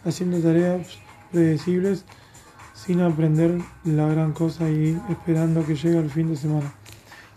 haciendo 0.04 0.40
tareas 0.40 0.98
predecibles, 1.30 2.04
sin 2.84 3.00
aprender 3.02 3.58
la 3.84 4.08
gran 4.08 4.32
cosa 4.32 4.70
y 4.70 4.98
esperando 5.10 5.64
que 5.66 5.74
llegue 5.74 5.98
el 5.98 6.10
fin 6.10 6.28
de 6.28 6.36
semana. 6.36 6.72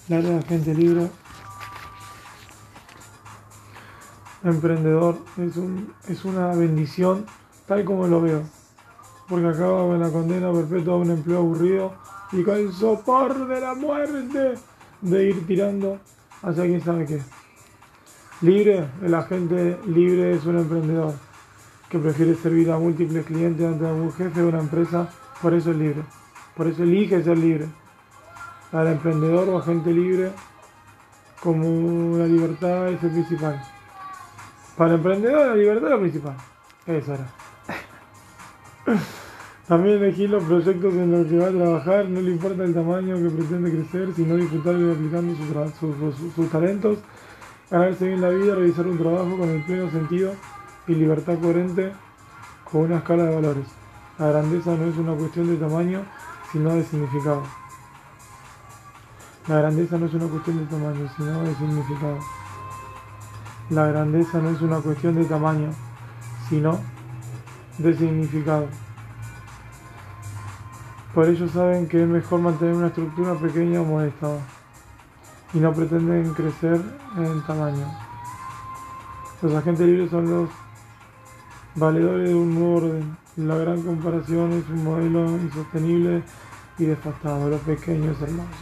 La 0.07 0.21
de 0.21 0.37
agente 0.37 0.73
libre 0.73 1.09
emprendedor 4.43 5.19
es, 5.37 5.57
un, 5.57 5.93
es 6.07 6.23
una 6.25 6.47
bendición 6.55 7.25
tal 7.67 7.83
como 7.83 8.07
lo 8.07 8.21
veo, 8.21 8.41
porque 9.27 9.47
acaba 9.47 9.85
con 9.85 9.99
la 9.99 10.09
condena 10.09 10.51
perpetua 10.51 10.95
de 10.95 11.01
un 11.01 11.11
empleo 11.11 11.37
aburrido 11.39 11.93
y 12.31 12.43
con 12.43 12.55
el 12.55 12.71
sopor 12.71 13.47
de 13.47 13.61
la 13.61 13.73
muerte 13.73 14.55
de 15.01 15.29
ir 15.29 15.45
tirando 15.45 15.99
hacia 16.41 16.63
quién 16.63 16.81
sabe 16.81 17.05
qué. 17.05 17.21
Libre, 18.41 18.85
el 19.01 19.13
agente 19.13 19.77
libre 19.87 20.33
es 20.33 20.45
un 20.45 20.57
emprendedor 20.57 21.13
que 21.89 21.99
prefiere 21.99 22.35
servir 22.35 22.71
a 22.71 22.79
múltiples 22.79 23.25
clientes 23.25 23.65
ante 23.65 23.85
algún 23.85 24.11
jefe 24.13 24.41
de 24.41 24.47
una 24.47 24.59
empresa, 24.59 25.09
por 25.43 25.53
eso 25.53 25.71
es 25.71 25.77
libre, 25.77 26.01
por 26.55 26.67
eso 26.67 26.83
elige 26.83 27.21
ser 27.21 27.37
libre. 27.37 27.67
El 28.71 28.87
emprendedor 28.87 29.49
o 29.49 29.57
agente 29.57 29.91
libre, 29.91 30.31
como 31.41 32.17
la 32.17 32.25
libertad 32.25 32.87
es 32.87 33.03
el 33.03 33.11
principal. 33.11 33.61
Para 34.77 34.93
emprendedor 34.93 35.47
la 35.47 35.55
libertad 35.55 35.83
es 35.83 35.91
lo 35.91 35.99
principal. 35.99 36.37
Eso 36.87 37.13
era. 37.13 37.27
También 39.67 39.97
elegir 39.97 40.29
los 40.29 40.43
proyectos 40.45 40.93
en 40.93 41.11
los 41.11 41.27
que 41.27 41.37
va 41.37 41.47
a 41.47 41.51
trabajar, 41.51 42.09
no 42.09 42.21
le 42.21 42.31
importa 42.31 42.63
el 42.63 42.73
tamaño 42.73 43.17
que 43.17 43.29
pretende 43.29 43.69
crecer, 43.69 44.13
sino 44.15 44.37
disfrutar 44.37 44.75
aplicando 44.75 45.35
sus, 46.35 46.49
talentos, 46.49 46.99
ganarse 47.69 48.07
bien 48.07 48.21
la 48.21 48.29
vida, 48.29 48.55
realizar 48.55 48.87
un 48.87 48.97
trabajo 48.97 49.37
con 49.37 49.49
el 49.49 49.61
pleno 49.63 49.91
sentido 49.91 50.31
y 50.87 50.95
libertad 50.95 51.37
coherente 51.41 51.91
con 52.63 52.83
una 52.83 52.97
escala 52.97 53.23
de 53.23 53.35
valores. 53.35 53.82
La 54.23 54.29
grandeza 54.29 54.73
no 54.77 54.85
es 54.85 54.95
una 54.95 55.13
cuestión 55.15 55.47
de 55.49 55.57
tamaño, 55.57 56.01
sino 56.49 56.73
de 56.73 56.85
significado. 56.85 57.43
La 59.49 59.57
grandeza 59.57 59.97
no 59.97 60.05
es 60.05 60.13
una 60.13 60.27
cuestión 60.27 60.59
de 60.59 60.65
tamaño, 60.65 61.09
sino 61.17 61.43
de 61.43 61.55
significado. 61.55 62.19
La 63.69 63.87
grandeza 63.87 64.37
no 64.37 64.51
es 64.51 64.61
una 64.61 64.79
cuestión 64.79 65.15
de 65.15 65.25
tamaño, 65.25 65.71
sino 66.47 66.79
de 67.79 67.97
significado. 67.97 68.67
Por 71.13 71.27
ello 71.27 71.49
saben 71.49 71.89
que 71.89 72.03
es 72.03 72.07
mejor 72.07 72.39
mantener 72.39 72.75
una 72.75 72.87
estructura 72.87 73.33
pequeña 73.33 73.81
o 73.81 73.83
modesta 73.83 74.37
y 75.53 75.59
no 75.59 75.73
pretenden 75.73 76.33
crecer 76.33 76.81
en 77.17 77.41
tamaño. 77.41 77.85
Los 79.41 79.53
agentes 79.53 79.85
libres 79.85 80.09
son 80.09 80.29
los 80.29 80.62
valedores 81.75 82.29
de 82.29 82.35
un 82.35 82.53
nuevo 82.53 82.75
orden. 82.75 83.17
La 83.35 83.55
gran 83.55 83.81
comparación 83.81 84.53
es 84.53 84.69
un 84.69 84.83
modelo 84.83 85.25
insostenible 85.37 86.23
y 86.77 86.85
desfasado. 86.85 87.49
Los 87.49 87.61
pequeños 87.61 88.21
hermanos. 88.21 88.55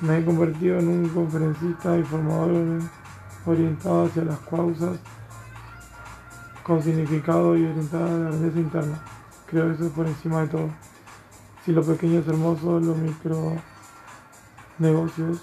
Me 0.00 0.18
he 0.18 0.24
convertido 0.24 0.78
en 0.78 0.88
un 0.88 1.08
conferencista 1.08 1.96
y 1.96 2.02
formador 2.02 2.80
orientado 3.46 4.06
hacia 4.06 4.24
las 4.24 4.38
causas 4.40 4.98
con 6.62 6.82
significado 6.82 7.56
y 7.56 7.64
orientada 7.64 8.06
a 8.06 8.18
la 8.18 8.30
grandeza 8.30 8.58
interna. 8.58 9.00
Creo 9.46 9.68
que 9.68 9.74
eso 9.74 9.86
es 9.86 9.92
por 9.92 10.06
encima 10.06 10.42
de 10.42 10.48
todo. 10.48 10.68
Si 11.64 11.72
lo 11.72 11.82
pequeño 11.82 12.20
es 12.20 12.28
hermoso, 12.28 12.80
los 12.80 12.96
micro 12.96 13.54
negocios 14.78 15.40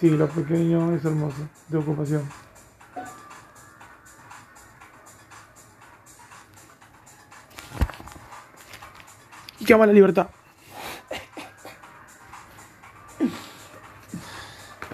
Sí, 0.00 0.10
lo 0.10 0.28
pequeño 0.28 0.94
es 0.94 1.04
hermoso, 1.04 1.48
de 1.68 1.78
ocupación. 1.78 2.28
Y 9.60 9.64
que 9.64 9.72
ama 9.72 9.86
la 9.86 9.92
libertad. 9.92 10.28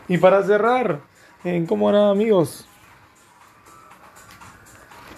Y 0.07 0.19
para 0.19 0.43
cerrar, 0.43 1.01
en 1.45 1.67
cómo 1.67 1.91
nada 1.91 2.11
amigos, 2.11 2.67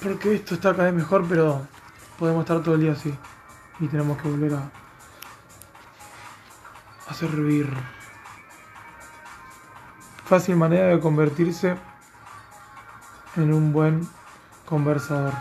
porque 0.02 0.34
esto 0.34 0.54
está 0.54 0.72
cada 0.72 0.84
vez 0.84 0.94
mejor, 0.94 1.26
pero 1.28 1.66
podemos 2.18 2.42
estar 2.42 2.62
todo 2.62 2.74
el 2.74 2.82
día 2.82 2.92
así. 2.92 3.14
Y 3.80 3.88
tenemos 3.88 4.20
que 4.20 4.28
volver 4.28 4.54
a, 4.54 4.70
a 7.08 7.14
servir. 7.14 7.72
Fácil 10.32 10.56
manera 10.56 10.86
de 10.86 10.98
convertirse 10.98 11.76
en 13.36 13.52
un 13.52 13.70
buen 13.70 14.08
conversador. 14.64 15.34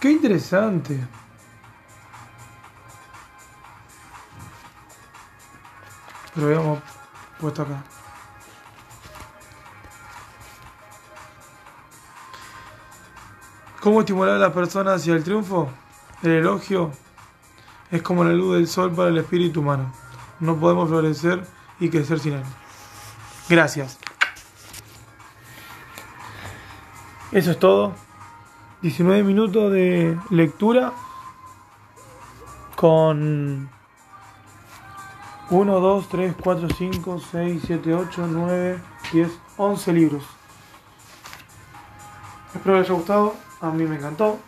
Qué 0.00 0.12
interesante. 0.12 1.06
Lo 6.36 6.46
habíamos 6.46 6.78
puesto 7.38 7.60
acá. 7.60 7.84
¿Cómo 13.82 14.00
estimular 14.00 14.36
a 14.36 14.38
las 14.38 14.52
personas 14.54 15.02
hacia 15.02 15.12
el 15.12 15.22
triunfo? 15.22 15.68
El 16.22 16.30
elogio 16.30 16.92
es 17.90 18.02
como 18.02 18.24
la 18.24 18.32
luz 18.32 18.56
del 18.56 18.68
sol 18.68 18.92
para 18.92 19.08
el 19.08 19.18
espíritu 19.18 19.60
humano. 19.60 19.92
No 20.40 20.56
podemos 20.56 20.88
florecer 20.88 21.46
y 21.80 21.88
crecer 21.88 22.18
sin 22.18 22.34
él. 22.34 22.42
Gracias. 23.48 23.98
Eso 27.32 27.50
es 27.50 27.58
todo. 27.58 27.94
19 28.82 29.22
minutos 29.22 29.72
de 29.72 30.18
lectura 30.30 30.92
con 32.76 33.68
1, 35.50 35.80
2, 35.80 36.08
3, 36.08 36.34
4, 36.42 36.68
5, 36.76 37.20
6, 37.32 37.62
7, 37.66 37.94
8, 37.94 38.26
9, 38.28 38.78
10, 39.12 39.30
11 39.56 39.92
libros. 39.92 40.22
Espero 42.54 42.78
les 42.78 42.86
haya 42.86 42.94
gustado, 42.94 43.34
a 43.60 43.70
mí 43.70 43.84
me 43.84 43.96
encantó. 43.96 44.38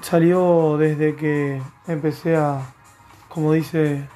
Salió 0.00 0.76
desde 0.76 1.14
que 1.14 1.62
empecé 1.86 2.36
a, 2.36 2.60
como 3.28 3.52
dice 3.52 4.08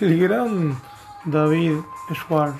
el 0.00 0.18
gran 0.18 0.76
David 1.24 1.78
Schwartz, 2.14 2.56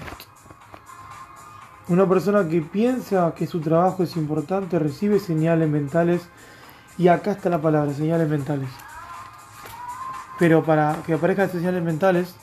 una 1.88 2.08
persona 2.08 2.46
que 2.48 2.60
piensa 2.60 3.34
que 3.34 3.46
su 3.46 3.60
trabajo 3.60 4.02
es 4.02 4.16
importante 4.16 4.78
recibe 4.78 5.18
señales 5.18 5.68
mentales 5.68 6.28
y 6.98 7.08
acá 7.08 7.32
está 7.32 7.48
la 7.48 7.60
palabra, 7.60 7.92
señales 7.94 8.28
mentales. 8.28 8.68
Pero 10.38 10.62
para 10.62 11.02
que 11.04 11.14
aparezcan 11.14 11.50
señales 11.50 11.82
mentales, 11.82 12.34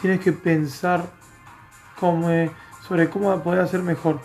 tienes 0.00 0.20
que 0.20 0.32
pensar 0.32 1.10
sobre 2.90 3.08
cómo 3.08 3.40
poder 3.40 3.60
hacer 3.60 3.84
mejor. 3.84 4.18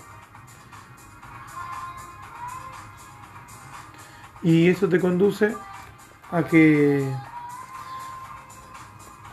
Y 4.41 4.69
eso 4.69 4.89
te 4.89 4.99
conduce 4.99 5.55
a 6.31 6.41
que 6.41 7.07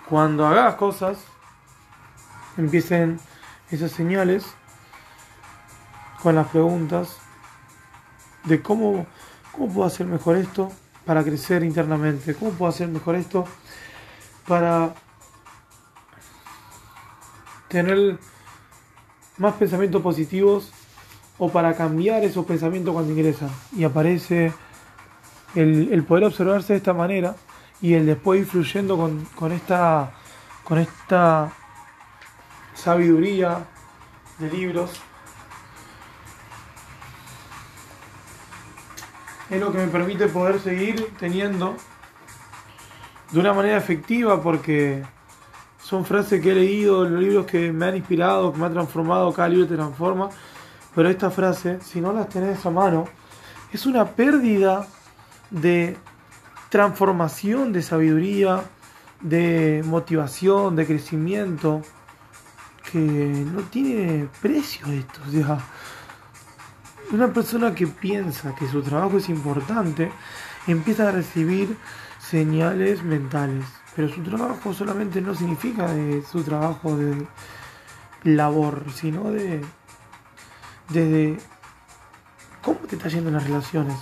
cuando 0.07 0.47
hagas 0.47 0.75
cosas, 0.75 1.25
empiecen 2.59 3.19
esas 3.71 3.93
señales 3.93 4.45
con 6.23 6.35
las 6.35 6.49
preguntas 6.49 7.17
de 8.45 8.61
cómo, 8.61 9.07
cómo 9.51 9.73
puedo 9.73 9.87
hacer 9.87 10.07
mejor 10.07 10.37
esto 10.37 10.71
para 11.07 11.25
crecer 11.25 11.65
internamente, 11.65 12.35
cómo 12.35 12.51
puedo 12.51 12.69
hacer 12.69 12.89
mejor 12.89 13.15
esto 13.15 13.47
para 14.47 14.93
tener 17.69 18.19
más 19.39 19.55
pensamientos 19.55 20.03
positivos 20.03 20.73
o 21.39 21.49
para 21.49 21.75
cambiar 21.75 22.23
esos 22.25 22.45
pensamientos 22.45 22.93
cuando 22.93 23.13
ingresan. 23.13 23.51
Y 23.77 23.85
aparece 23.85 24.53
el, 25.55 26.05
poder 26.05 26.25
observarse 26.25 26.75
de 26.75 26.79
esta 26.79 26.93
manera 26.93 27.35
y 27.81 27.95
el 27.95 28.07
después 28.07 28.41
ir 28.41 28.47
fluyendo 28.47 28.97
con, 28.97 29.25
con, 29.35 29.53
esta, 29.53 30.13
con 30.65 30.79
esta 30.79 31.53
sabiduría 32.75 33.67
de 34.39 34.51
libros. 34.51 34.91
Es 39.51 39.61
lo 39.61 39.73
que 39.73 39.79
me 39.79 39.89
permite 39.89 40.29
poder 40.29 40.61
seguir 40.61 41.13
teniendo 41.19 41.77
de 43.33 43.41
una 43.41 43.53
manera 43.53 43.77
efectiva 43.77 44.43
porque 44.43 45.03
son 45.83 46.05
frases 46.05 46.41
que 46.41 46.53
he 46.53 46.55
leído, 46.55 47.05
los 47.05 47.21
libros 47.21 47.45
que 47.45 47.73
me 47.73 47.87
han 47.87 47.97
inspirado, 47.97 48.53
que 48.53 48.59
me 48.59 48.67
han 48.67 48.73
transformado, 48.73 49.33
cada 49.33 49.49
libro 49.49 49.67
te 49.67 49.75
transforma. 49.75 50.31
Pero 50.95 51.09
esta 51.09 51.31
frase, 51.31 51.81
si 51.81 52.01
no 52.01 52.13
las 52.13 52.29
tenés 52.29 52.65
a 52.65 52.71
mano, 52.71 53.07
es 53.73 53.85
una 53.87 54.07
pérdida 54.07 54.87
de 55.51 55.97
transformación, 56.69 57.73
de 57.73 57.83
sabiduría, 57.83 58.63
de 59.21 59.83
motivación, 59.85 60.77
de 60.77 60.87
crecimiento, 60.87 61.83
que 62.91 62.99
no 62.99 63.63
tiene 63.63 64.29
precio 64.41 64.87
esto. 64.87 65.21
O 65.27 65.31
sea, 65.31 65.59
una 67.11 67.33
persona 67.33 67.75
que 67.75 67.87
piensa 67.87 68.55
que 68.55 68.69
su 68.69 68.83
trabajo 68.83 69.19
es 69.19 69.29
importante, 69.29 70.13
empieza 70.67 71.09
a 71.09 71.13
recibir 71.13 71.77
señales 72.21 73.03
mentales 73.03 73.65
pero 73.95 74.09
su 74.09 74.23
trabajo 74.23 74.73
solamente 74.73 75.21
no 75.21 75.35
significa 75.35 75.87
de 75.93 76.23
su 76.23 76.43
trabajo 76.43 76.97
de 76.97 77.27
labor, 78.25 78.85
sino 78.95 79.31
de 79.31 79.65
desde 80.89 81.39
cómo 82.63 82.81
te 82.81 82.97
está 82.97 83.09
yendo 83.09 83.29
en 83.29 83.35
las 83.35 83.45
relaciones. 83.45 83.99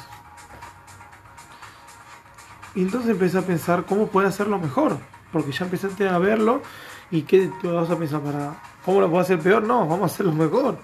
Y 2.75 2.83
entonces 2.83 3.11
empecé 3.11 3.39
a 3.39 3.43
pensar 3.43 3.85
cómo 3.85 4.07
puede 4.07 4.29
hacerlo 4.29 4.59
mejor, 4.59 4.99
porque 5.33 5.51
ya 5.51 5.65
empezaste 5.65 6.09
a 6.09 6.19
verlo 6.19 6.63
y 7.11 7.23
qué 7.23 7.51
te 7.61 7.69
vas 7.69 7.91
a 7.91 7.99
pensar 7.99 8.21
para 8.21 8.63
cómo 8.85 9.01
lo 9.01 9.09
puedo 9.09 9.23
hacer 9.23 9.41
peor, 9.41 9.65
no, 9.65 9.87
vamos 9.87 10.03
a 10.03 10.15
hacerlo 10.15 10.33
mejor. 10.33 10.79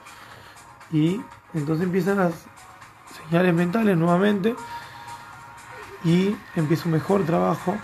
Y 0.90 1.20
entonces 1.54 1.84
empiezan 1.84 2.18
las 2.18 2.34
señales 3.22 3.54
mentales 3.54 3.96
nuevamente 3.96 4.56
y 6.04 6.36
empieza 6.56 6.86
un 6.86 6.92
mejor 6.92 7.24
trabajo 7.24 7.76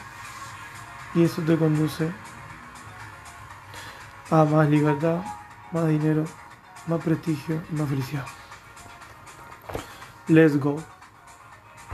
y 1.15 1.25
eso 1.25 1.43
te 1.43 1.57
conduce 1.57 2.11
a 4.31 4.45
más 4.45 4.69
libertad, 4.69 5.23
más 5.73 5.87
dinero, 5.89 6.25
más 6.87 7.03
prestigio 7.03 7.63
más 7.71 7.89
felicidad. 7.89 8.27
Let's 10.29 10.59
go. 10.59 10.83